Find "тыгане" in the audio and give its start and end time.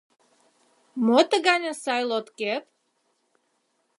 1.29-1.71